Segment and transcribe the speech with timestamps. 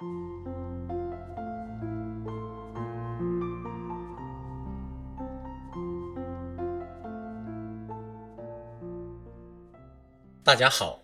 [0.00, 0.06] 大
[10.56, 11.02] 家好，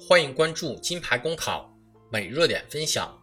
[0.00, 1.72] 欢迎关注金牌公考
[2.10, 3.16] 每日热点分享。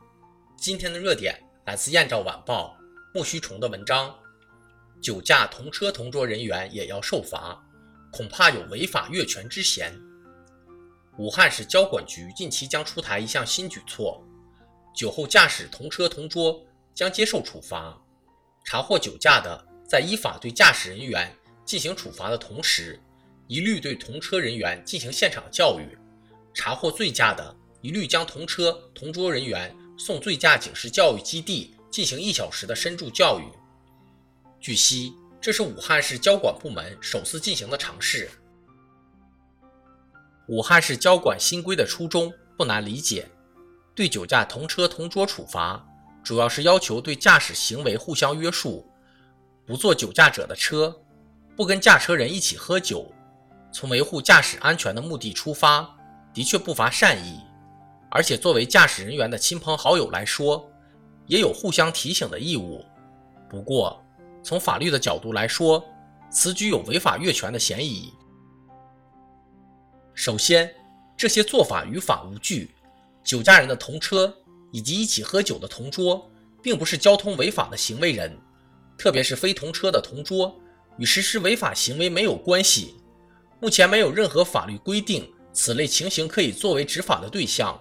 [0.58, 2.78] 今天的热点来自《燕赵晚报》
[3.14, 4.16] 木须虫的文章：
[5.02, 7.62] 酒驾同车同桌人员也要受罚，
[8.10, 9.94] 恐怕有违法越权之嫌。
[11.18, 14.26] 武汉市交管局近期将出台一项新举措，
[15.00, 16.62] 酒后驾驶同车同桌
[16.94, 17.98] 将接受处罚。
[18.66, 22.99] 查获酒驾的，在依法对驾驶人员进行处罚的同时，
[23.48, 25.98] 一律对同车人员进行现场教育，
[26.54, 33.45] 查获醉驾的，一律将同车同桌人员送醉驾警示教育基地进行一小时的深度教育。
[34.59, 38.29] 据悉，这是武汉市交管部门首次进行的尝试。
[40.49, 43.26] 武汉市交管新规的初衷不难理解，
[43.99, 45.85] 对酒驾同车同桌处罚，
[46.23, 48.90] 主要是要求对驾驶行为互相约束，
[49.65, 50.98] 不坐酒驾者的车，
[51.54, 53.12] 不跟驾车人一起喝酒。
[53.74, 55.85] 从维护驾驶安全的目的出发，
[56.34, 57.41] 的确不乏善意，
[58.09, 60.71] 而且作为驾驶人员的亲朋好友来说，
[61.26, 62.85] 也有互相提醒的义务。
[63.49, 64.02] 不过，
[64.41, 65.84] 从法律的角度来说，
[66.31, 68.13] 此举有违法越权的嫌疑。
[70.13, 70.74] 首先，
[71.18, 72.74] 这些做法于法无据，
[73.30, 74.35] 酒驾人的同车
[74.72, 76.28] 以及一起喝酒的同桌，
[76.63, 78.36] 并不是交通违法的行为人，
[78.97, 80.59] 特别是非同车的同桌，
[80.97, 82.96] 与实施违法行为没有关系。
[83.59, 87.80] 目前没有任何法律规定此类情形可以作为执法的对象。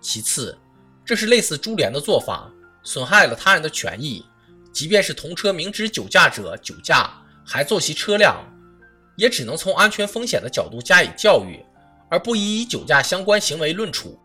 [0.00, 0.56] 其次，
[1.04, 2.50] 这是类似株连的做法，
[2.82, 4.24] 损害了他人的权益。
[4.72, 8.42] 即便是同车明知酒驾者酒驾还坐其车辆，
[9.18, 11.62] 也只能从安全风险的角度加以教育，
[12.08, 14.18] 而不宜以酒驾相关行为论处。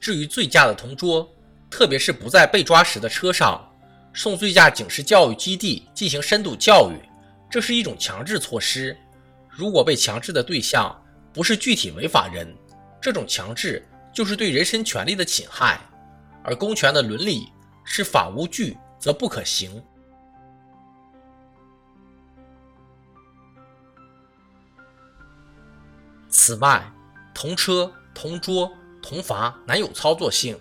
[0.00, 1.28] 至于醉驾的同桌，
[1.68, 3.70] 特别是不在被抓时的车上，
[4.14, 6.98] 送醉驾警示教育基地进行深度教育，
[7.50, 8.96] 这是一种强制措施。
[9.48, 10.90] 如果被强制的对象
[11.32, 12.52] 不是具体违法人，
[13.00, 15.78] 这种强制就是对人身权利的侵害，
[16.42, 17.48] 而公权的伦理
[17.84, 19.82] 是法无据则不可行。
[26.28, 26.90] 此外，
[27.34, 28.72] 同车同桌
[29.02, 30.58] 同罚难有操作性，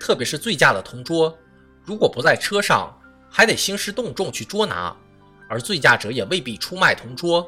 [0.00, 1.36] 特别是醉驾的同桌，
[1.84, 2.96] 如果不在车上，
[3.30, 4.96] 还得兴师动众去捉拿，
[5.48, 7.46] 而醉驾者也未必出卖同桌。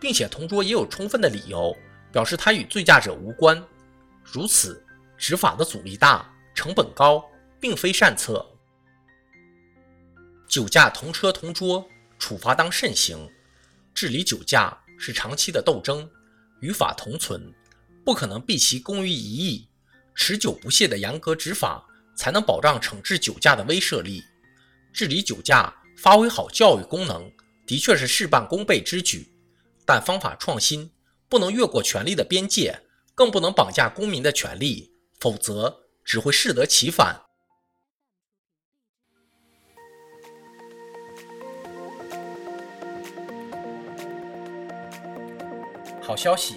[0.00, 1.72] 并且同桌也有充分的理由
[2.10, 3.62] 表示他与醉驾者无关，
[4.24, 4.84] 如此
[5.16, 7.24] 执法的阻力大、成本高，
[7.60, 8.44] 并非善策。
[10.48, 13.16] 酒驾同车同桌，处罚当慎行。
[13.94, 16.10] 治理酒驾是长期的斗争，
[16.60, 17.54] 与法同存，
[18.04, 19.68] 不可能毕其功于一役。
[20.14, 21.86] 持久不懈的严格执法，
[22.16, 24.22] 才能保障惩治酒驾的威慑力。
[24.92, 27.32] 治理酒驾，发挥好教育功能，
[27.66, 29.32] 的确是事半功倍之举。
[29.86, 30.90] 但方法创新
[31.28, 32.78] 不能越过权力的边界，
[33.14, 35.74] 更不能绑架公民的权利，否则
[36.04, 37.22] 只会适得其反。
[46.02, 46.56] 好消息，